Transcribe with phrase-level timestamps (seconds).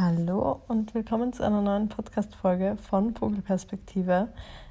[0.00, 4.28] Hallo und willkommen zu einer neuen Podcast-Folge von Vogelperspektive.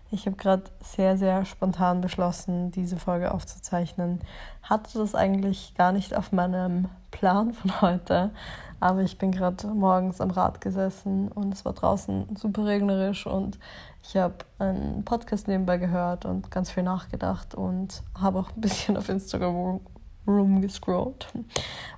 [0.10, 4.22] Ich habe gerade sehr, sehr spontan beschlossen, diese Folge aufzuzeichnen.
[4.62, 8.32] Hatte das eigentlich gar nicht auf meinem Plan von heute,
[8.80, 13.60] aber ich bin gerade morgens am Rad gesessen und es war draußen super regnerisch und
[14.04, 18.96] ich habe einen Podcast nebenbei gehört und ganz viel nachgedacht und habe auch ein bisschen
[18.96, 19.82] auf Instagram
[20.26, 21.28] rumgescrollt.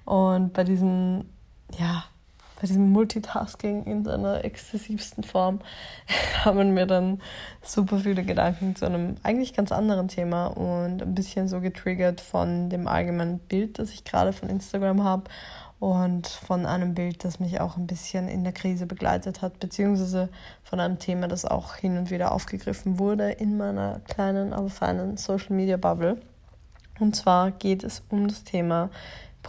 [0.05, 1.25] Und bei diesem,
[1.77, 2.05] ja,
[2.59, 5.59] bei diesem Multitasking in seiner exzessivsten Form
[6.43, 7.21] kamen mir dann
[7.61, 12.69] super viele Gedanken zu einem eigentlich ganz anderen Thema und ein bisschen so getriggert von
[12.69, 15.23] dem allgemeinen Bild, das ich gerade von Instagram habe
[15.79, 20.29] und von einem Bild, das mich auch ein bisschen in der Krise begleitet hat, beziehungsweise
[20.61, 25.15] von einem Thema, das auch hin und wieder aufgegriffen wurde in meiner kleinen, aber feinen
[25.15, 26.17] Social Media Bubble.
[26.99, 28.89] Und zwar geht es um das Thema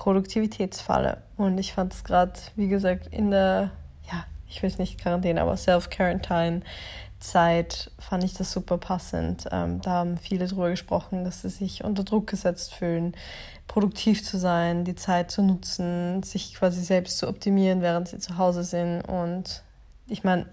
[0.01, 1.19] Produktivitätsfalle.
[1.37, 3.71] Und ich fand es gerade, wie gesagt, in der,
[4.11, 6.63] ja, ich weiß nicht Quarantäne, aber Self-Quarantine
[7.19, 9.45] Zeit fand ich das super passend.
[9.53, 13.15] Ähm, da haben viele drüber gesprochen, dass sie sich unter Druck gesetzt fühlen,
[13.67, 18.39] produktiv zu sein, die Zeit zu nutzen, sich quasi selbst zu optimieren, während sie zu
[18.39, 19.03] Hause sind.
[19.03, 19.63] Und
[20.07, 20.47] ich meine,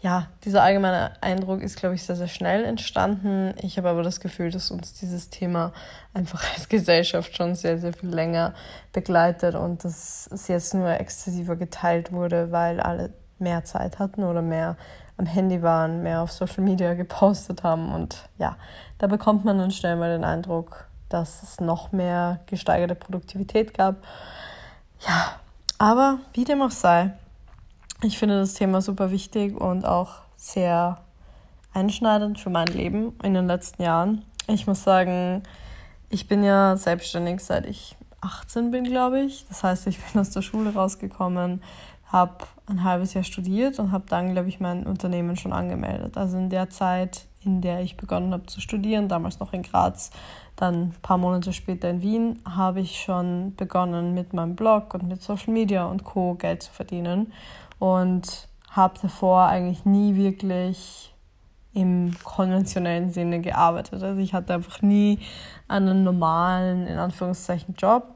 [0.00, 3.54] ja, dieser allgemeine Eindruck ist, glaube ich, sehr, sehr schnell entstanden.
[3.62, 5.72] Ich habe aber das Gefühl, dass uns dieses Thema
[6.12, 8.54] einfach als Gesellschaft schon sehr, sehr viel länger
[8.92, 14.42] begleitet und dass es jetzt nur exzessiver geteilt wurde, weil alle mehr Zeit hatten oder
[14.42, 14.76] mehr
[15.16, 17.94] am Handy waren, mehr auf Social Media gepostet haben.
[17.94, 18.56] Und ja,
[18.98, 23.96] da bekommt man dann schnell mal den Eindruck, dass es noch mehr gesteigerte Produktivität gab.
[25.06, 25.40] Ja,
[25.78, 27.12] aber wie dem auch sei,
[28.02, 30.98] ich finde das Thema super wichtig und auch sehr
[31.72, 34.24] einschneidend für mein Leben in den letzten Jahren.
[34.48, 35.42] Ich muss sagen,
[36.08, 39.46] ich bin ja selbstständig seit ich 18 bin, glaube ich.
[39.48, 41.62] Das heißt, ich bin aus der Schule rausgekommen,
[42.06, 46.16] habe ein halbes Jahr studiert und habe dann, glaube ich, mein Unternehmen schon angemeldet.
[46.16, 50.10] Also in der Zeit, in der ich begonnen habe zu studieren, damals noch in Graz,
[50.56, 55.08] dann ein paar Monate später in Wien, habe ich schon begonnen mit meinem Blog und
[55.08, 56.34] mit Social Media und Co.
[56.34, 57.32] Geld zu verdienen
[57.78, 61.14] und habe davor eigentlich nie wirklich
[61.72, 64.02] im konventionellen Sinne gearbeitet.
[64.02, 65.18] Also ich hatte einfach nie
[65.68, 68.15] einen normalen, in Anführungszeichen, Job,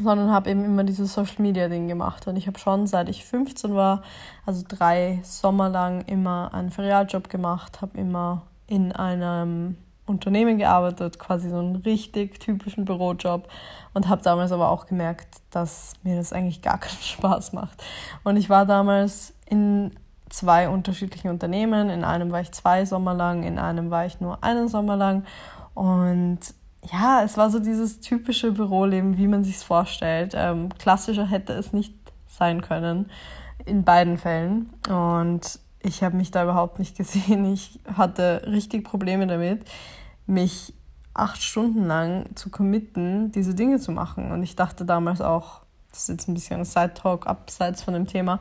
[0.00, 2.26] sondern habe eben immer dieses Social Media Ding gemacht.
[2.26, 4.02] Und ich habe schon seit ich 15 war,
[4.44, 11.48] also drei Sommer lang, immer einen Ferialjob gemacht, habe immer in einem Unternehmen gearbeitet, quasi
[11.48, 13.48] so einen richtig typischen Bürojob
[13.94, 17.82] und habe damals aber auch gemerkt, dass mir das eigentlich gar keinen Spaß macht.
[18.24, 19.92] Und ich war damals in
[20.28, 21.88] zwei unterschiedlichen Unternehmen.
[21.88, 25.24] In einem war ich zwei Sommer lang, in einem war ich nur einen Sommer lang.
[25.74, 26.40] Und
[26.92, 30.34] ja, es war so dieses typische Büroleben, wie man sich es vorstellt.
[30.36, 31.94] Ähm, klassischer hätte es nicht
[32.26, 33.10] sein können
[33.64, 34.70] in beiden Fällen.
[34.88, 37.52] Und ich habe mich da überhaupt nicht gesehen.
[37.52, 39.64] Ich hatte richtig Probleme damit,
[40.26, 40.74] mich
[41.14, 44.32] acht Stunden lang zu committen, diese Dinge zu machen.
[44.32, 48.08] Und ich dachte damals auch, das ist jetzt ein bisschen ein Side-Talk abseits von dem
[48.08, 48.40] Thema,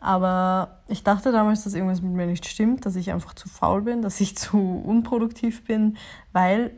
[0.00, 3.82] aber ich dachte damals, dass irgendwas mit mir nicht stimmt, dass ich einfach zu faul
[3.82, 5.96] bin, dass ich zu unproduktiv bin,
[6.32, 6.72] weil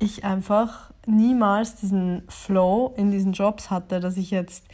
[0.00, 4.64] ich einfach niemals diesen Flow in diesen Jobs hatte, dass ich jetzt,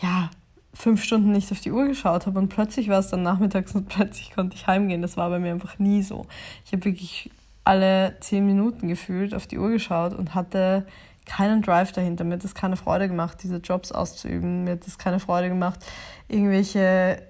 [0.00, 0.30] ja,
[0.74, 3.88] fünf Stunden nicht auf die Uhr geschaut habe und plötzlich war es dann nachmittags und
[3.88, 5.02] plötzlich konnte ich heimgehen.
[5.02, 6.26] Das war bei mir einfach nie so.
[6.64, 7.30] Ich habe wirklich
[7.64, 10.86] alle zehn Minuten gefühlt auf die Uhr geschaut und hatte
[11.26, 12.24] keinen Drive dahinter.
[12.24, 14.64] Mir hat es keine Freude gemacht, diese Jobs auszuüben.
[14.64, 15.80] Mir hat es keine Freude gemacht,
[16.28, 17.22] irgendwelche,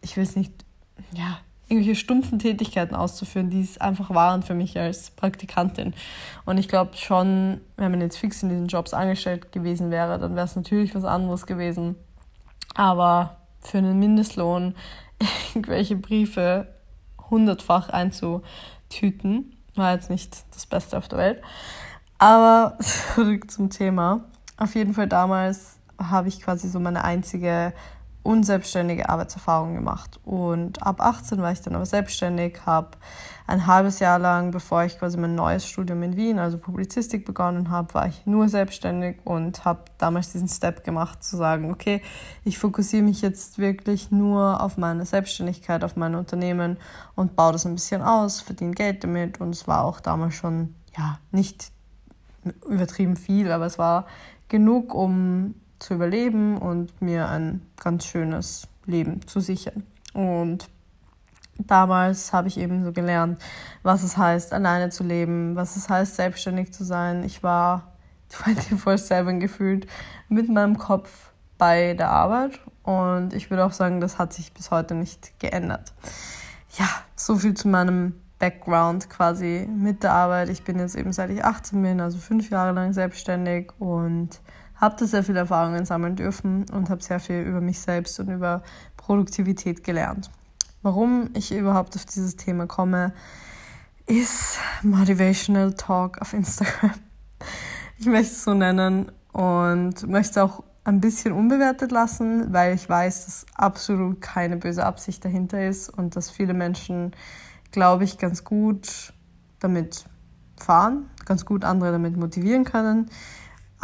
[0.00, 0.52] ich weiß nicht,
[1.12, 1.38] ja,
[1.68, 5.94] irgendwelche stumpfen Tätigkeiten auszuführen, die es einfach waren für mich als Praktikantin.
[6.44, 10.36] Und ich glaube schon, wenn man jetzt fix in diesen Jobs angestellt gewesen wäre, dann
[10.36, 11.96] wäre es natürlich was anderes gewesen.
[12.74, 14.74] Aber für einen Mindestlohn
[15.54, 16.68] irgendwelche Briefe
[17.30, 21.42] hundertfach einzutüten, war jetzt nicht das Beste auf der Welt.
[22.18, 22.78] Aber
[23.14, 24.24] zurück zum Thema.
[24.56, 27.72] Auf jeden Fall damals habe ich quasi so meine einzige
[28.24, 30.18] unselbstständige Arbeitserfahrung gemacht.
[30.24, 32.88] Und ab 18 war ich dann aber selbstständig, habe
[33.46, 37.70] ein halbes Jahr lang, bevor ich quasi mein neues Studium in Wien, also Publizistik begonnen
[37.70, 42.00] habe, war ich nur selbstständig und habe damals diesen Step gemacht, zu sagen, okay,
[42.44, 46.78] ich fokussiere mich jetzt wirklich nur auf meine Selbstständigkeit, auf mein Unternehmen
[47.14, 49.40] und baue das ein bisschen aus, verdiene Geld damit.
[49.40, 51.70] Und es war auch damals schon, ja, nicht
[52.66, 54.06] übertrieben viel, aber es war
[54.48, 55.54] genug, um
[55.84, 59.84] zu überleben und mir ein ganz schönes Leben zu sichern.
[60.14, 60.68] Und
[61.58, 63.40] damals habe ich eben so gelernt,
[63.82, 67.22] was es heißt, alleine zu leben, was es heißt, selbstständig zu sein.
[67.22, 67.92] Ich war
[68.30, 69.86] 24-7 gefühlt
[70.28, 74.70] mit meinem Kopf bei der Arbeit Und ich würde auch sagen, das hat sich bis
[74.70, 75.92] heute nicht geändert.
[76.78, 80.48] Ja, so viel zu meinem Background quasi mit der Arbeit.
[80.48, 84.40] Ich bin jetzt eben seit ich 18 bin, also fünf Jahre lang selbstständig und
[84.76, 88.28] habe da sehr viele Erfahrungen sammeln dürfen und habe sehr viel über mich selbst und
[88.28, 88.62] über
[88.96, 90.30] Produktivität gelernt.
[90.82, 93.14] Warum ich überhaupt auf dieses Thema komme,
[94.06, 96.92] ist Motivational Talk auf Instagram.
[97.96, 103.24] Ich möchte es so nennen und möchte auch ein bisschen unbewertet lassen, weil ich weiß,
[103.24, 107.12] dass absolut keine böse Absicht dahinter ist und dass viele Menschen,
[107.70, 109.14] glaube ich, ganz gut
[109.60, 110.04] damit
[110.56, 113.10] fahren, ganz gut andere damit motivieren können.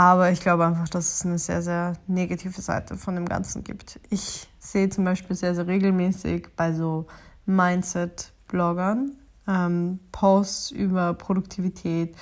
[0.00, 4.00] Aber ich glaube einfach, dass es eine sehr, sehr negative Seite von dem Ganzen gibt.
[4.08, 7.06] Ich sehe zum Beispiel sehr, sehr regelmäßig bei so
[7.44, 9.12] Mindset-Bloggern
[9.46, 12.16] ähm, Posts über Produktivität.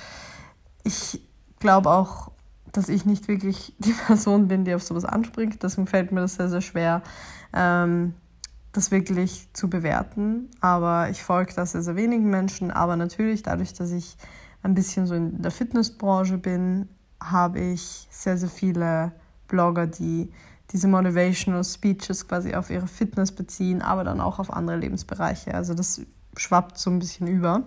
[0.83, 1.23] Ich
[1.61, 2.33] glaube auch,
[2.73, 5.63] dass ich nicht wirklich die Person bin, die auf sowas anspringt.
[5.63, 7.03] Deswegen fällt mir das sehr, sehr schwer,
[7.53, 8.13] ähm,
[8.73, 10.51] das wirklich zu bewerten.
[10.61, 12.73] Aber ich folge da sehr, sehr wenigen Menschen.
[12.73, 14.17] Aber natürlich, dadurch, dass ich
[14.65, 16.89] ein bisschen so in der Fitnessbranche bin,
[17.23, 19.13] habe ich sehr, sehr viele
[19.49, 20.31] Blogger, die
[20.73, 25.55] diese Motivational Speeches quasi auf ihre Fitness beziehen, aber dann auch auf andere Lebensbereiche.
[25.55, 26.03] Also das
[26.37, 27.63] schwappt so ein bisschen über.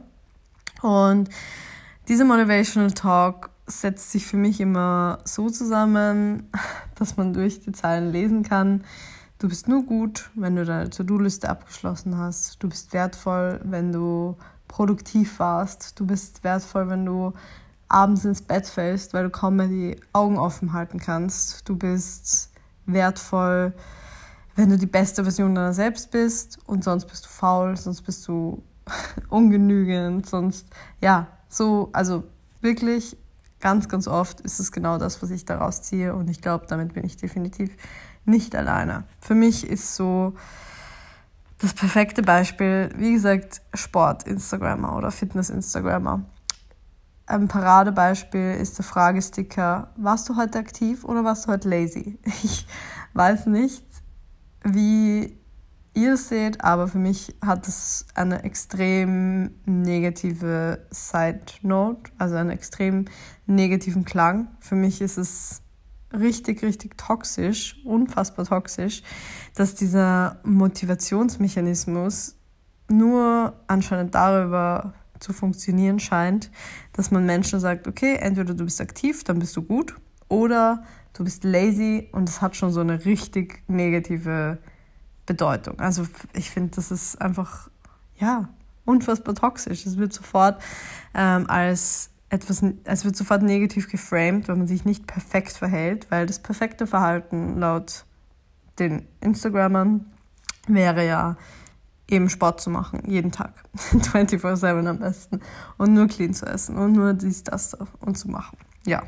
[0.81, 1.29] Und
[2.07, 6.49] dieser Motivational Talk setzt sich für mich immer so zusammen,
[6.95, 8.83] dass man durch die Zeilen lesen kann,
[9.39, 14.37] du bist nur gut, wenn du deine To-Do-Liste abgeschlossen hast, du bist wertvoll, wenn du
[14.67, 17.33] produktiv warst, du bist wertvoll, wenn du
[17.91, 21.67] abends ins Bett fällst, weil du kaum mehr die Augen offen halten kannst.
[21.67, 22.49] Du bist
[22.85, 23.73] wertvoll,
[24.55, 28.27] wenn du die beste Version deiner selbst bist und sonst bist du faul, sonst bist
[28.27, 28.63] du
[29.29, 30.67] ungenügend, sonst
[30.99, 32.23] ja, so, also
[32.61, 33.17] wirklich
[33.59, 36.93] ganz, ganz oft ist es genau das, was ich daraus ziehe und ich glaube, damit
[36.93, 37.71] bin ich definitiv
[38.25, 39.03] nicht alleine.
[39.19, 40.33] Für mich ist so
[41.59, 46.23] das perfekte Beispiel, wie gesagt, Sport-Instagrammer oder Fitness-Instagrammer.
[47.31, 52.19] Ein Paradebeispiel ist der Fragesticker, warst du heute aktiv oder warst du heute lazy?
[52.43, 52.67] Ich
[53.13, 53.85] weiß nicht,
[54.65, 55.37] wie
[55.93, 62.49] ihr es seht, aber für mich hat es eine extrem negative Side Note, also einen
[62.49, 63.05] extrem
[63.45, 64.49] negativen Klang.
[64.59, 65.61] Für mich ist es
[66.11, 69.03] richtig, richtig toxisch, unfassbar toxisch,
[69.55, 72.35] dass dieser Motivationsmechanismus
[72.89, 76.51] nur anscheinend darüber zu funktionieren scheint,
[76.93, 79.95] dass man Menschen sagt, okay, entweder du bist aktiv, dann bist du gut,
[80.31, 80.83] oder
[81.13, 84.57] du bist lazy und es hat schon so eine richtig negative
[85.25, 85.79] Bedeutung.
[85.79, 87.69] Also ich finde, das ist einfach,
[88.17, 88.49] ja,
[88.85, 89.85] unfassbar toxisch.
[89.85, 90.61] Es wird sofort
[91.13, 96.25] ähm, als etwas, es wird sofort negativ geframed, wenn man sich nicht perfekt verhält, weil
[96.25, 98.05] das perfekte Verhalten laut
[98.79, 100.05] den Instagrammern
[100.67, 101.35] wäre ja
[102.11, 105.39] eben Sport zu machen, jeden Tag, 24/7 am besten
[105.77, 108.57] und nur clean zu essen und nur dies, das und zu machen.
[108.85, 109.03] Ja,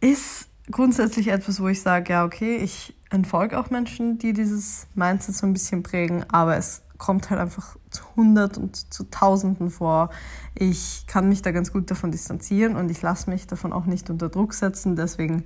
[0.00, 5.34] ist grundsätzlich etwas, wo ich sage, ja, okay, ich entfolge auch Menschen, die dieses Mindset
[5.36, 10.10] so ein bisschen prägen, aber es kommt halt einfach zu hundert und zu tausenden vor.
[10.54, 14.10] Ich kann mich da ganz gut davon distanzieren und ich lasse mich davon auch nicht
[14.10, 14.96] unter Druck setzen.
[14.96, 15.44] Deswegen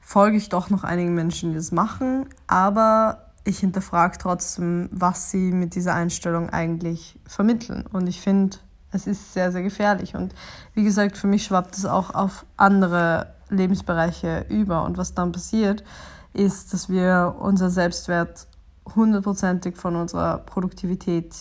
[0.00, 5.52] folge ich doch noch einigen Menschen, die das machen, aber ich hinterfrage trotzdem, was sie
[5.52, 7.86] mit dieser Einstellung eigentlich vermitteln.
[7.92, 8.58] Und ich finde,
[8.92, 10.14] es ist sehr, sehr gefährlich.
[10.14, 10.34] Und
[10.74, 14.84] wie gesagt, für mich schwappt es auch auf andere Lebensbereiche über.
[14.84, 15.84] Und was dann passiert,
[16.32, 18.46] ist, dass wir unser Selbstwert
[18.94, 21.34] hundertprozentig von unserer Produktivität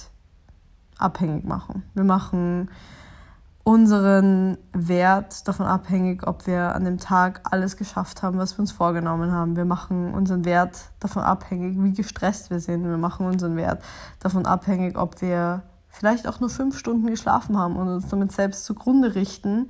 [0.98, 1.84] abhängig machen.
[1.94, 2.70] Wir machen
[3.70, 8.72] unseren Wert davon abhängig, ob wir an dem Tag alles geschafft haben, was wir uns
[8.72, 9.56] vorgenommen haben.
[9.56, 12.84] Wir machen unseren Wert davon abhängig, wie gestresst wir sind.
[12.84, 13.84] Wir machen unseren Wert
[14.22, 18.66] davon abhängig, ob wir vielleicht auch nur fünf Stunden geschlafen haben und uns damit selbst
[18.66, 19.68] zugrunde richten,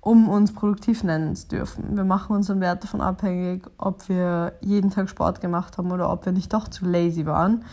[0.00, 1.98] um uns produktiv nennen zu dürfen.
[1.98, 6.24] Wir machen unseren Wert davon abhängig, ob wir jeden Tag Sport gemacht haben oder ob
[6.24, 7.66] wir nicht doch zu lazy waren.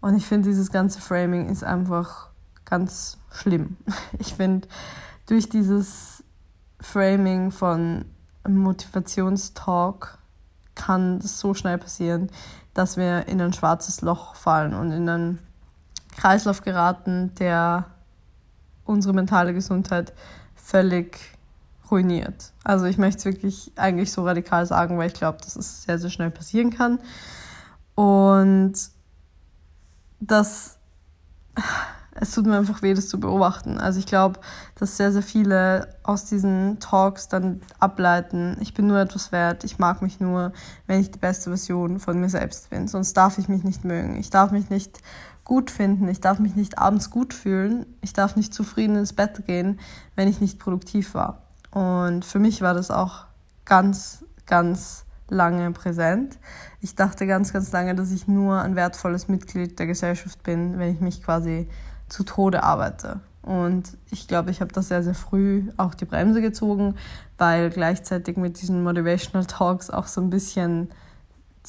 [0.00, 2.28] Und ich finde, dieses ganze Framing ist einfach
[2.64, 3.76] ganz schlimm.
[4.20, 4.68] Ich finde,
[5.26, 6.24] durch dieses
[6.80, 8.04] Framing von
[8.46, 10.18] Motivationstalk
[10.74, 12.30] kann es so schnell passieren,
[12.74, 15.38] dass wir in ein schwarzes Loch fallen und in einen
[16.16, 17.86] Kreislauf geraten, der
[18.84, 20.12] unsere mentale Gesundheit
[20.54, 21.18] völlig
[21.90, 22.52] ruiniert.
[22.64, 25.98] Also ich möchte es wirklich eigentlich so radikal sagen, weil ich glaube, dass es sehr,
[25.98, 26.98] sehr schnell passieren kann.
[27.94, 28.74] Und
[30.20, 30.78] das
[32.20, 33.78] es tut mir einfach weh, das zu beobachten.
[33.78, 34.40] Also ich glaube,
[34.74, 39.78] dass sehr, sehr viele aus diesen Talks dann ableiten, ich bin nur etwas wert, ich
[39.78, 40.52] mag mich nur,
[40.86, 42.88] wenn ich die beste Version von mir selbst bin.
[42.88, 44.16] Sonst darf ich mich nicht mögen.
[44.16, 45.00] Ich darf mich nicht
[45.44, 46.08] gut finden.
[46.08, 47.86] Ich darf mich nicht abends gut fühlen.
[48.02, 49.80] Ich darf nicht zufrieden ins Bett gehen,
[50.14, 51.42] wenn ich nicht produktiv war.
[51.70, 53.24] Und für mich war das auch
[53.64, 56.38] ganz, ganz lange präsent.
[56.80, 60.94] Ich dachte ganz, ganz lange, dass ich nur ein wertvolles Mitglied der Gesellschaft bin, wenn
[60.94, 61.68] ich mich quasi
[62.08, 63.20] zu Tode arbeite.
[63.42, 66.96] Und ich glaube, ich habe da sehr, sehr früh auch die Bremse gezogen,
[67.38, 70.90] weil gleichzeitig mit diesen Motivational Talks auch so ein bisschen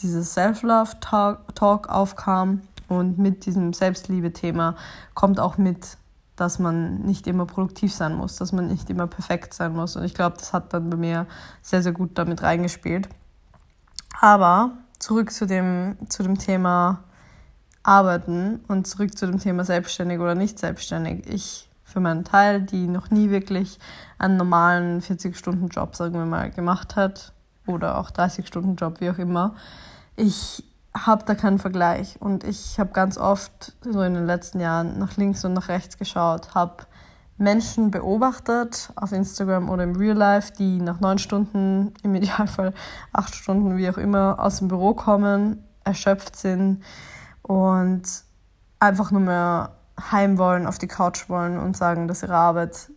[0.02, 2.62] dieses Self-Love-Talk aufkam.
[2.88, 4.76] Und mit diesem Selbstliebe-Thema
[5.14, 5.98] kommt auch mit,
[6.36, 9.96] dass man nicht immer produktiv sein muss, dass man nicht immer perfekt sein muss.
[9.96, 11.28] Und ich glaube, das hat dann bei mir
[11.62, 13.08] sehr, sehr gut damit reingespielt.
[14.20, 17.04] Aber zurück zu dem, zu dem Thema
[17.88, 21.26] Arbeiten und zurück zu dem Thema selbstständig oder nicht selbstständig.
[21.28, 23.80] Ich für meinen Teil, die noch nie wirklich
[24.20, 27.32] einen normalen 40-Stunden-Job, sagen wir mal, gemacht hat
[27.66, 29.56] oder auch 30-Stunden-Job, wie auch immer,
[30.18, 35.00] ich habe da keinen Vergleich und ich habe ganz oft so in den letzten Jahren
[35.00, 36.84] nach links und nach rechts geschaut, habe
[37.38, 42.74] Menschen beobachtet auf Instagram oder im Real Life, die nach neun Stunden, im Idealfall
[43.14, 46.84] acht Stunden, wie auch immer, aus dem Büro kommen, erschöpft sind
[47.48, 48.04] und
[48.80, 49.72] einfach nur mehr
[50.12, 52.90] heim wollen, auf die Couch wollen und sagen, dass ihre Arbeit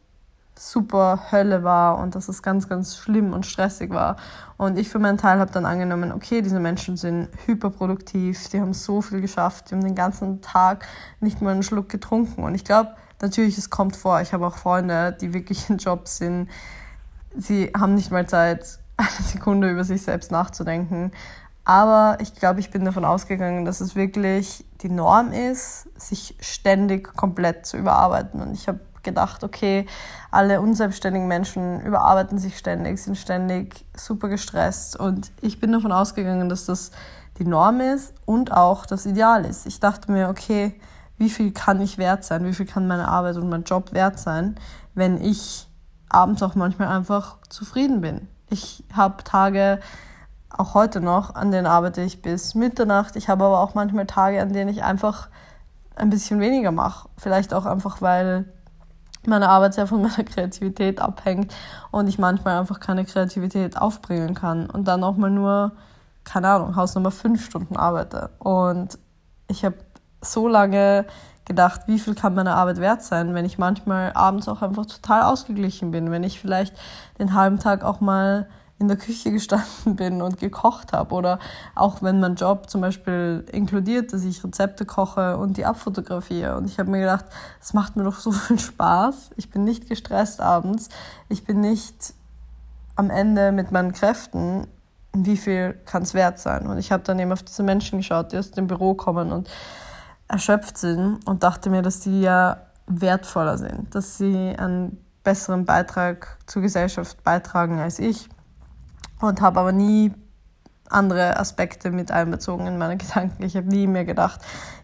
[0.59, 4.17] super Hölle war und dass es ganz, ganz schlimm und stressig war.
[4.59, 8.75] Und ich für meinen Teil habe dann angenommen, okay, diese Menschen sind hyperproduktiv, die haben
[8.75, 10.87] so viel geschafft, die haben den ganzen Tag
[11.21, 12.45] nicht mal einen Schluck getrunken.
[12.45, 12.91] Und ich glaube,
[13.23, 16.51] natürlich, es kommt vor, ich habe auch Freunde, die wirklich in Jobs sind,
[17.35, 21.13] sie haben nicht mal Zeit, eine Sekunde über sich selbst nachzudenken.
[21.71, 27.15] Aber ich glaube, ich bin davon ausgegangen, dass es wirklich die Norm ist, sich ständig
[27.15, 28.43] komplett zu überarbeiten.
[28.43, 29.87] Und ich habe gedacht, okay,
[30.33, 34.99] alle unselbstständigen Menschen überarbeiten sich ständig, sind ständig super gestresst.
[34.99, 36.91] Und ich bin davon ausgegangen, dass das
[37.39, 39.65] die Norm ist und auch das Ideal ist.
[39.65, 40.75] Ich dachte mir, okay,
[41.19, 42.45] wie viel kann ich wert sein?
[42.47, 44.57] Wie viel kann meine Arbeit und mein Job wert sein,
[44.95, 45.69] wenn ich
[46.09, 48.27] abends auch manchmal einfach zufrieden bin?
[48.49, 49.79] Ich habe Tage,
[50.57, 53.17] auch heute noch, an denen arbeite ich bis Mitternacht.
[53.17, 55.29] Ich habe aber auch manchmal Tage, an denen ich einfach
[55.97, 57.09] ein bisschen weniger mache.
[57.17, 58.47] Vielleicht auch einfach, weil
[59.27, 61.55] meine Arbeit sehr von meiner Kreativität abhängt
[61.91, 65.73] und ich manchmal einfach keine Kreativität aufbringen kann und dann auch mal nur,
[66.25, 68.31] keine Ahnung, Hausnummer fünf Stunden arbeite.
[68.39, 68.99] Und
[69.49, 69.77] ich habe
[70.21, 71.07] so lange
[71.45, 75.23] gedacht, wie viel kann meine Arbeit wert sein, wenn ich manchmal abends auch einfach total
[75.23, 76.77] ausgeglichen bin, wenn ich vielleicht
[77.19, 78.49] den halben Tag auch mal
[78.81, 81.15] in der Küche gestanden bin und gekocht habe.
[81.15, 81.39] Oder
[81.75, 86.57] auch wenn mein Job zum Beispiel inkludiert, dass ich Rezepte koche und die abfotografiere.
[86.57, 87.27] Und ich habe mir gedacht,
[87.61, 89.31] es macht mir doch so viel Spaß.
[89.37, 90.89] Ich bin nicht gestresst abends.
[91.29, 92.15] Ich bin nicht
[92.97, 94.67] am Ende mit meinen Kräften.
[95.13, 96.67] Wie viel kann es wert sein?
[96.67, 99.51] Und ich habe dann eben auf diese Menschen geschaut, die aus dem Büro kommen und
[100.27, 106.39] erschöpft sind und dachte mir, dass die ja wertvoller sind, dass sie einen besseren Beitrag
[106.47, 108.29] zur Gesellschaft beitragen als ich
[109.21, 110.13] und habe aber nie
[110.91, 113.43] andere Aspekte mit einbezogen in meine Gedanken.
[113.45, 114.41] Ich habe nie mehr gedacht,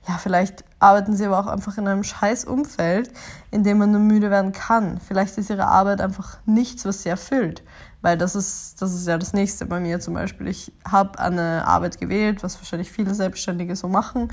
[0.08, 3.10] ja, vielleicht arbeiten sie aber auch einfach in einem scheiß Umfeld,
[3.50, 5.00] in dem man nur müde werden kann.
[5.00, 7.62] Vielleicht ist ihre Arbeit einfach nichts, was sie erfüllt.
[8.02, 10.46] Weil das ist, das ist ja das Nächste bei mir zum Beispiel.
[10.46, 14.32] Ich habe eine Arbeit gewählt, was wahrscheinlich viele Selbstständige so machen,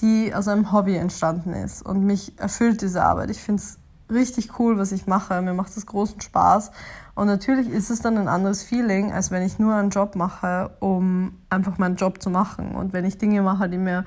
[0.00, 1.80] die aus einem Hobby entstanden ist.
[1.80, 3.30] Und mich erfüllt diese Arbeit.
[3.30, 3.78] Ich finde es
[4.10, 5.40] richtig cool, was ich mache.
[5.42, 6.70] Mir macht es großen Spaß.
[7.14, 10.76] Und natürlich ist es dann ein anderes Feeling, als wenn ich nur einen Job mache,
[10.80, 12.74] um einfach meinen Job zu machen.
[12.74, 14.04] Und wenn ich Dinge mache, die mir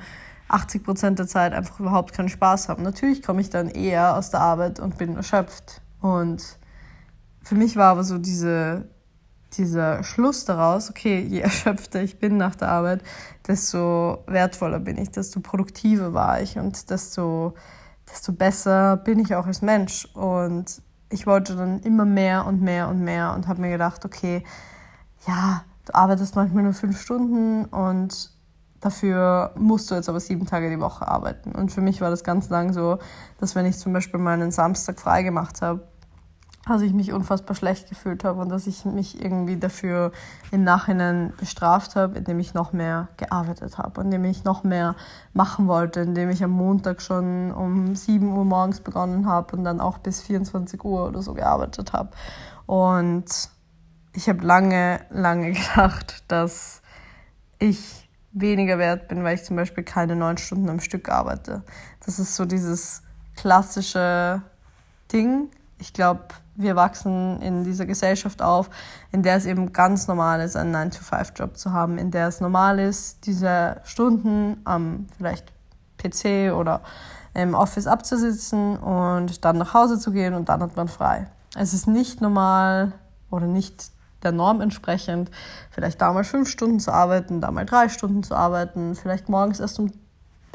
[0.49, 2.83] 80 Prozent der Zeit einfach überhaupt keinen Spaß haben.
[2.83, 5.81] Natürlich komme ich dann eher aus der Arbeit und bin erschöpft.
[6.01, 6.43] Und
[7.43, 8.89] für mich war aber so diese,
[9.53, 13.03] dieser Schluss daraus, okay, je erschöpfter ich bin nach der Arbeit,
[13.47, 17.53] desto wertvoller bin ich, desto produktiver war ich und desto
[18.11, 20.05] desto besser bin ich auch als Mensch.
[20.13, 24.43] Und ich wollte dann immer mehr und mehr und mehr und habe mir gedacht, okay,
[25.27, 28.31] ja, du arbeitest manchmal nur fünf Stunden und
[28.79, 31.51] dafür musst du jetzt aber sieben Tage die Woche arbeiten.
[31.51, 32.99] Und für mich war das ganz lang so,
[33.39, 35.87] dass wenn ich zum Beispiel mal einen Samstag frei gemacht habe,
[36.69, 40.11] dass ich mich unfassbar schlecht gefühlt habe und dass ich mich irgendwie dafür
[40.51, 44.95] im Nachhinein bestraft habe, indem ich noch mehr gearbeitet habe, indem ich noch mehr
[45.33, 49.81] machen wollte, indem ich am Montag schon um 7 Uhr morgens begonnen habe und dann
[49.81, 52.11] auch bis 24 Uhr oder so gearbeitet habe.
[52.65, 53.25] Und
[54.13, 56.81] ich habe lange, lange gedacht, dass
[57.57, 61.63] ich weniger wert bin, weil ich zum Beispiel keine neun Stunden am Stück arbeite.
[62.05, 63.01] Das ist so dieses
[63.35, 64.41] klassische
[65.11, 65.49] Ding.
[65.79, 68.69] Ich glaube, wir wachsen in dieser Gesellschaft auf,
[69.11, 72.79] in der es eben ganz normal ist, einen 9-to-5-Job zu haben, in der es normal
[72.79, 75.53] ist, diese Stunden am vielleicht
[75.97, 76.81] PC oder
[77.33, 81.27] im Office abzusitzen und dann nach Hause zu gehen und dann hat man frei.
[81.55, 82.91] Es ist nicht normal
[83.29, 83.91] oder nicht
[84.23, 85.31] der Norm entsprechend,
[85.71, 89.59] vielleicht da mal fünf Stunden zu arbeiten, da mal drei Stunden zu arbeiten, vielleicht morgens
[89.59, 89.91] erst um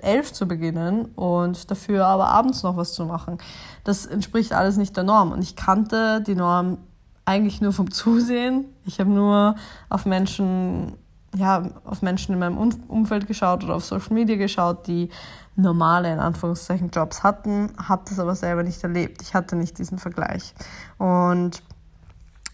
[0.04, 3.38] elf zu beginnen und dafür aber abends noch was zu machen.
[3.84, 5.32] Das entspricht alles nicht der Norm.
[5.32, 6.78] Und ich kannte die Norm
[7.25, 8.66] eigentlich nur vom Zusehen.
[8.84, 9.56] Ich habe nur
[9.88, 10.94] auf Menschen,
[11.34, 12.58] ja, auf Menschen in meinem
[12.88, 15.11] Umfeld geschaut oder auf Social Media geschaut, die
[15.56, 19.23] normale, in Anführungszeichen, Jobs hatten, habe das aber selber nicht erlebt.
[19.23, 20.54] Ich hatte nicht diesen Vergleich.
[20.99, 21.62] Und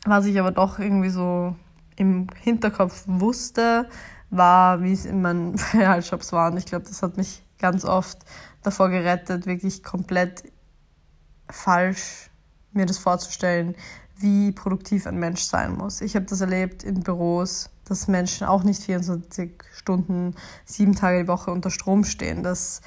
[0.05, 1.55] was ich aber doch irgendwie so
[1.97, 3.87] im Hinterkopf wusste,
[4.31, 6.51] war, wie es in meinen Realjobs war.
[6.51, 8.19] Und ich glaube, das hat mich ganz oft
[8.63, 10.45] davor gerettet, wirklich komplett
[11.51, 12.31] falsch
[12.73, 13.75] mir das vorzustellen,
[14.17, 16.01] wie produktiv ein Mensch sein muss.
[16.01, 20.35] Ich habe das erlebt in Büros, dass Menschen auch nicht 24 Stunden,
[20.65, 22.83] sieben Tage die Woche unter Strom stehen, dass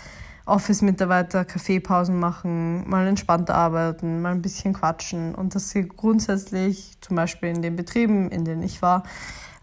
[0.46, 7.16] Office-Mitarbeiter Kaffeepausen machen, mal entspannter arbeiten, mal ein bisschen quatschen und dass sie grundsätzlich, zum
[7.16, 9.04] Beispiel in den Betrieben, in denen ich war,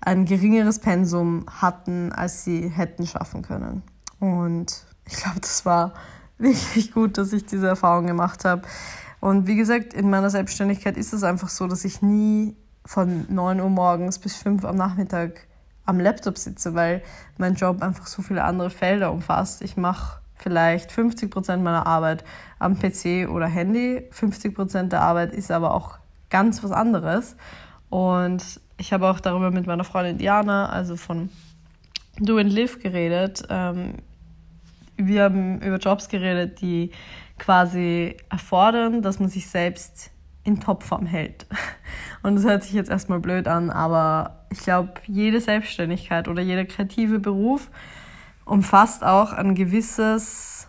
[0.00, 3.82] ein geringeres Pensum hatten, als sie hätten schaffen können.
[4.18, 5.92] Und ich glaube, das war
[6.38, 8.62] wirklich gut, dass ich diese Erfahrung gemacht habe.
[9.20, 13.60] Und wie gesagt, in meiner Selbstständigkeit ist es einfach so, dass ich nie von 9
[13.60, 15.46] Uhr morgens bis 5 Uhr am Nachmittag
[15.84, 17.02] am Laptop sitze, weil
[17.36, 19.60] mein Job einfach so viele andere Felder umfasst.
[19.60, 22.24] Ich mache vielleicht 50 Prozent meiner Arbeit
[22.58, 24.08] am PC oder Handy.
[24.10, 25.98] 50 Prozent der Arbeit ist aber auch
[26.30, 27.36] ganz was anderes.
[27.90, 31.28] Und ich habe auch darüber mit meiner Freundin Diana, also von
[32.18, 33.42] Do and Live, geredet.
[33.50, 33.96] Ähm,
[34.96, 36.90] wir haben über Jobs geredet, die
[37.38, 40.10] quasi erfordern, dass man sich selbst
[40.44, 41.46] in Topform hält.
[42.22, 46.64] Und das hört sich jetzt erstmal blöd an, aber ich glaube, jede Selbstständigkeit oder jeder
[46.64, 47.70] kreative Beruf
[48.46, 50.68] umfasst auch ein gewisses,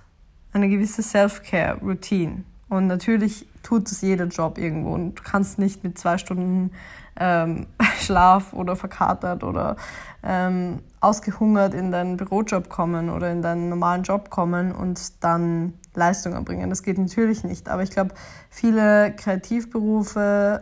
[0.52, 2.44] eine gewisse Self-Care-Routine.
[2.72, 6.72] Und natürlich tut es jeder Job irgendwo und du kannst nicht mit zwei Stunden
[7.20, 7.68] ähm,
[8.00, 9.76] Schlaf oder verkatert oder
[10.24, 16.32] ähm, ausgehungert in deinen Bürojob kommen oder in deinen normalen Job kommen und dann Leistung
[16.32, 16.70] erbringen.
[16.70, 17.68] Das geht natürlich nicht.
[17.68, 18.14] Aber ich glaube,
[18.50, 20.62] viele Kreativberufe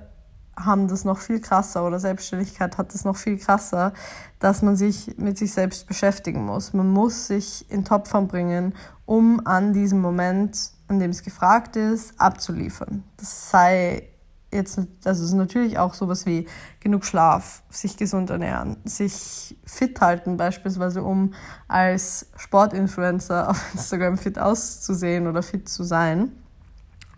[0.58, 3.93] haben das noch viel krasser oder Selbstständigkeit hat das noch viel krasser,
[4.39, 6.74] dass man sich mit sich selbst beschäftigen muss.
[6.74, 8.74] Man muss sich in Topform bringen,
[9.06, 13.04] um an diesem Moment, an dem es gefragt ist, abzuliefern.
[13.17, 14.10] Das sei
[14.52, 16.47] jetzt, also ist natürlich auch sowas wie
[16.80, 21.34] genug Schlaf, sich gesund ernähren, sich fit halten beispielsweise, um
[21.67, 26.32] als Sportinfluencer auf Instagram fit auszusehen oder fit zu sein.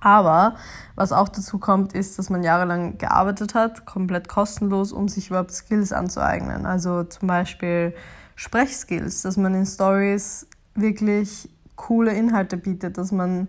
[0.02, 0.56] Aber
[0.96, 5.52] was auch dazu kommt, ist, dass man jahrelang gearbeitet hat, komplett kostenlos, um sich überhaupt
[5.52, 6.66] Skills anzueignen.
[6.66, 7.94] Also zum Beispiel
[8.36, 11.50] Sprechskills, dass man in Stories wirklich
[11.82, 13.48] coole Inhalte bietet, dass man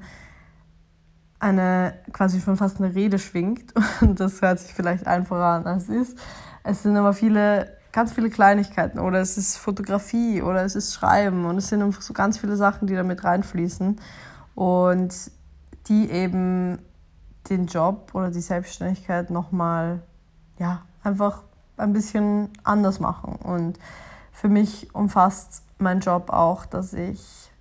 [1.38, 3.74] eine quasi schon fast eine Rede schwingt.
[4.00, 6.18] Und das hört sich vielleicht einfacher an, als es ist.
[6.64, 8.98] Es sind aber viele, ganz viele Kleinigkeiten.
[8.98, 11.44] Oder es ist Fotografie oder es ist Schreiben.
[11.44, 14.00] Und es sind einfach so ganz viele Sachen, die damit reinfließen.
[14.54, 15.14] Und
[15.88, 16.78] die eben
[17.50, 20.02] den Job oder die Selbstständigkeit nochmal,
[20.58, 21.42] ja, einfach
[21.76, 23.34] ein bisschen anders machen.
[23.34, 23.78] Und
[24.30, 27.51] für mich umfasst mein Job auch, dass ich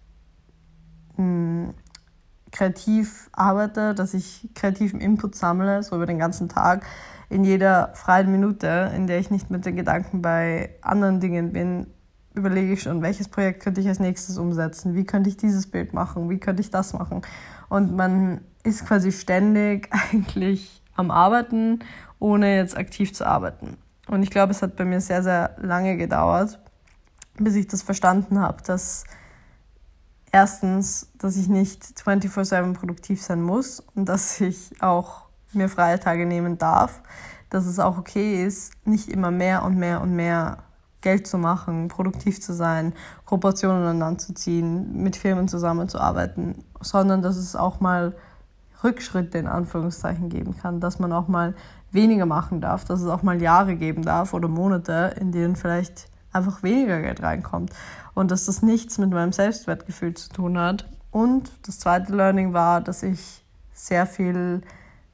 [2.62, 6.86] kreativ arbeite, dass ich kreativen Input sammle, so über den ganzen Tag,
[7.28, 11.88] in jeder freien Minute, in der ich nicht mit den Gedanken bei anderen Dingen bin,
[12.36, 15.94] überlege ich schon, welches Projekt könnte ich als nächstes umsetzen, wie könnte ich dieses Bild
[15.94, 17.24] machen, wie könnte ich das machen.
[17.68, 21.80] Und man ist quasi ständig eigentlich am Arbeiten,
[22.20, 23.78] ohne jetzt aktiv zu arbeiten.
[24.08, 26.60] Und ich glaube, es hat bei mir sehr, sehr lange gedauert,
[27.40, 29.06] bis ich das verstanden habe, dass
[30.32, 36.26] erstens, dass ich nicht 24/7 produktiv sein muss und dass ich auch mir freie Tage
[36.26, 37.02] nehmen darf,
[37.50, 40.64] dass es auch okay ist, nicht immer mehr und mehr und mehr
[41.02, 42.94] Geld zu machen, produktiv zu sein,
[43.26, 48.16] Kooperationen aneinander zu ziehen, mit Firmen zusammenzuarbeiten, sondern dass es auch mal
[48.84, 51.56] Rückschritte in Anführungszeichen geben kann, dass man auch mal
[51.92, 56.11] weniger machen darf, dass es auch mal Jahre geben darf oder Monate, in denen vielleicht
[56.32, 57.72] einfach weniger Geld reinkommt
[58.14, 60.88] und dass das nichts mit meinem Selbstwertgefühl zu tun hat.
[61.12, 64.62] Und das zweite Learning war, dass ich sehr viel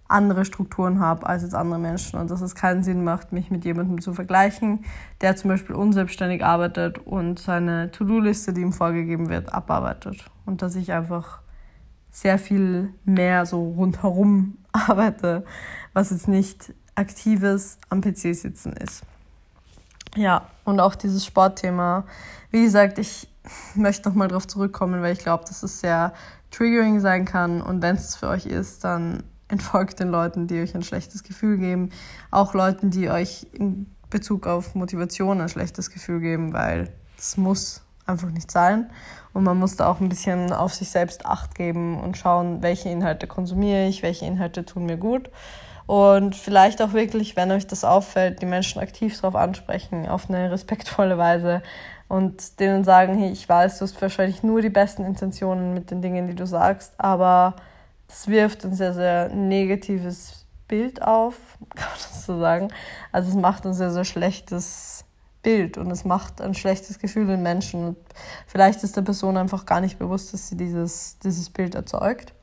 [0.08, 3.66] andere Strukturen habe als jetzt andere Menschen und dass es keinen Sinn macht, mich mit
[3.66, 4.86] jemandem zu vergleichen,
[5.22, 10.26] der zum Beispiel unselbstständig arbeitet und seine To-Do-Liste, die ihm vorgegeben wird, abarbeitet.
[10.46, 11.42] Und dass ich einfach
[12.10, 15.44] sehr viel mehr so rundherum arbeite,
[15.94, 19.04] was jetzt nicht aktives am PC sitzen ist.
[20.18, 22.04] Ja, und auch dieses Sportthema.
[22.50, 23.30] Wie gesagt, ich
[23.76, 26.14] möchte nochmal darauf zurückkommen, weil ich glaube, dass es sehr
[26.50, 27.62] triggering sein kann.
[27.62, 31.58] Und wenn es für euch ist, dann entfolgt den Leuten, die euch ein schlechtes Gefühl
[31.58, 31.92] geben.
[32.32, 37.84] Auch Leuten, die euch in Bezug auf Motivation ein schlechtes Gefühl geben, weil es muss
[38.06, 38.90] einfach nicht sein.
[39.34, 42.90] Und man muss da auch ein bisschen auf sich selbst Acht geben und schauen, welche
[42.90, 45.30] Inhalte konsumiere ich, welche Inhalte tun mir gut.
[45.88, 50.52] Und vielleicht auch wirklich, wenn euch das auffällt, die Menschen aktiv darauf ansprechen, auf eine
[50.52, 51.64] respektvolle Weise
[52.10, 56.02] und denen sagen, hey, ich weiß, du hast wahrscheinlich nur die besten Intentionen mit den
[56.02, 57.56] Dingen, die du sagst, aber
[58.10, 61.36] das wirft ein sehr, sehr negatives Bild auf,
[61.76, 62.68] kann man das so sagen.
[63.14, 65.06] Also es macht ein sehr, sehr schlechtes
[65.42, 67.88] Bild und es macht ein schlechtes Gefühl den Menschen.
[67.88, 67.98] Und
[68.46, 72.34] vielleicht ist der Person einfach gar nicht bewusst, dass sie dieses, dieses Bild erzeugt.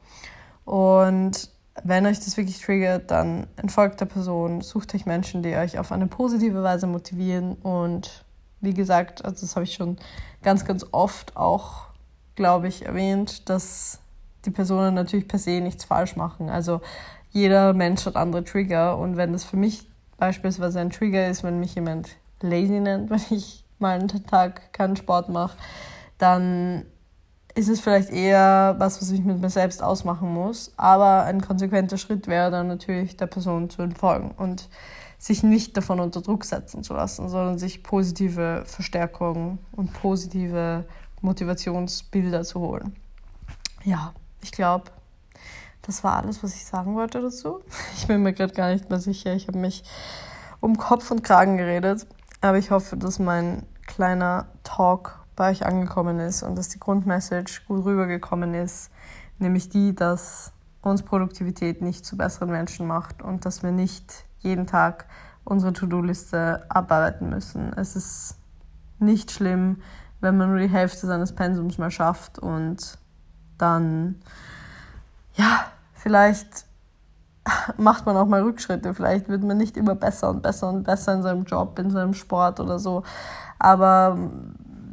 [0.65, 1.51] Und
[1.83, 5.91] wenn euch das wirklich triggert, dann entfolgt der Person, sucht euch Menschen, die euch auf
[5.91, 7.55] eine positive Weise motivieren.
[7.55, 8.25] Und
[8.61, 9.99] wie gesagt, also das habe ich schon
[10.43, 11.87] ganz, ganz oft auch,
[12.37, 13.99] glaube ich, erwähnt, dass
[14.45, 16.49] die Personen natürlich per se nichts falsch machen.
[16.49, 16.81] Also
[17.31, 21.59] jeder Mensch hat andere Trigger und wenn das für mich beispielsweise ein Trigger ist, wenn
[21.59, 22.11] mich jemand
[22.41, 25.57] lazy nennt, wenn ich mal einen Tag keinen Sport mache,
[26.19, 26.87] dann
[27.55, 30.73] ist es vielleicht eher was, was ich mit mir selbst ausmachen muss.
[30.77, 34.69] Aber ein konsequenter Schritt wäre dann natürlich der Person zu entfolgen und
[35.19, 40.85] sich nicht davon unter Druck setzen zu lassen, sondern sich positive Verstärkung und positive
[41.23, 42.97] Motivationsbilder zu holen.
[43.85, 44.13] Ja,
[44.43, 44.91] ich glaube,
[45.83, 47.61] das war alles, was ich sagen wollte dazu.
[47.97, 49.33] Ich bin mir gerade gar nicht mehr sicher.
[49.35, 49.85] Ich habe mich
[50.61, 52.07] um Kopf und Kragen geredet.
[52.41, 57.63] Aber ich hoffe, dass mein kleiner Talk bei euch angekommen ist und dass die Grundmessage
[57.67, 58.91] gut rübergekommen ist.
[59.39, 64.67] Nämlich die, dass uns Produktivität nicht zu besseren Menschen macht und dass wir nicht jeden
[64.67, 65.07] Tag
[65.45, 67.73] unsere To-Do-Liste abarbeiten müssen.
[67.75, 68.37] Es ist
[68.99, 69.83] nicht schlimm,
[70.21, 72.99] wenn man nur die Hälfte seines Pensums mal schafft und
[73.59, 74.17] dann
[75.35, 76.67] ja, vielleicht
[77.77, 78.95] macht man auch mal Rückschritte.
[78.95, 82.15] Vielleicht wird man nicht immer besser und besser und besser in seinem Job, in seinem
[82.15, 83.03] Sport oder so.
[83.59, 84.19] Aber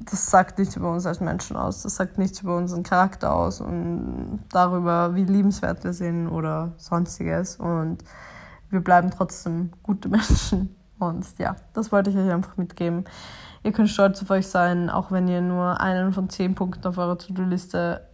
[0.06, 1.84] das sagt nichts über uns als Menschen aus.
[1.84, 7.58] Das sagt nichts über unseren Charakter aus und darüber, wie liebenswert wir sind oder sonstiges.
[7.58, 8.04] Und
[8.70, 10.76] wir bleiben trotzdem gute Menschen.
[11.00, 13.06] Und ja, das wollte ich euch einfach mitgeben.
[13.64, 16.98] Ihr könnt stolz auf euch sein, auch wenn ihr nur einen von zehn Punkten auf
[16.98, 18.08] eurer To-Do-Liste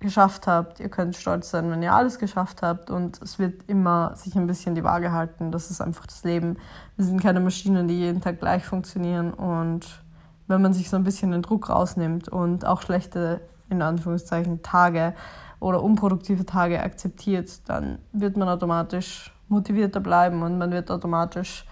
[0.00, 0.80] geschafft habt.
[0.80, 4.46] Ihr könnt stolz sein, wenn ihr alles geschafft habt und es wird immer sich ein
[4.46, 5.52] bisschen die Waage halten.
[5.52, 6.56] Das ist einfach das Leben.
[6.96, 10.02] Wir sind keine Maschinen, die jeden Tag gleich funktionieren und
[10.50, 15.14] wenn man sich so ein bisschen den Druck rausnimmt und auch schlechte, in Anführungszeichen, Tage
[15.60, 21.64] oder unproduktive Tage akzeptiert, dann wird man automatisch motivierter bleiben und man wird automatisch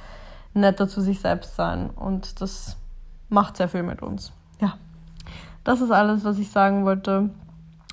[0.54, 2.76] netter zu sich selbst sein und das
[3.28, 4.32] macht sehr viel mit uns.
[4.60, 4.74] Ja,
[5.64, 7.30] das ist alles, was ich sagen wollte.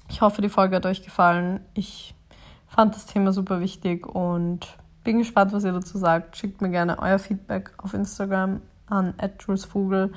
[0.07, 1.61] Ich hoffe, die Folge hat euch gefallen.
[1.73, 2.15] Ich
[2.67, 6.37] fand das Thema super wichtig und bin gespannt, was ihr dazu sagt.
[6.37, 10.11] Schickt mir gerne euer Feedback auf Instagram an @julesvogel.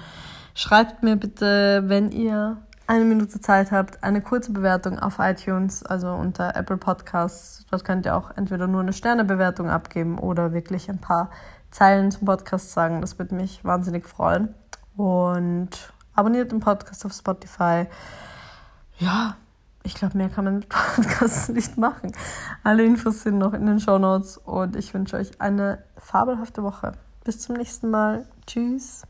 [0.54, 6.08] Schreibt mir bitte, wenn ihr eine Minute Zeit habt, eine kurze Bewertung auf iTunes, also
[6.08, 7.66] unter Apple Podcasts.
[7.70, 11.30] Dort könnt ihr auch entweder nur eine Sternebewertung abgeben oder wirklich ein paar
[11.70, 13.02] Zeilen zum Podcast sagen.
[13.02, 14.54] Das würde mich wahnsinnig freuen.
[14.96, 17.86] Und abonniert den Podcast auf Spotify.
[18.98, 19.36] Ja,
[19.82, 22.12] ich glaube, mehr kann man mit Podcasts nicht machen.
[22.64, 26.92] Alle Infos sind noch in den Show Notes und ich wünsche euch eine fabelhafte Woche.
[27.22, 28.26] Bis zum nächsten Mal.
[28.48, 29.02] Tschüss.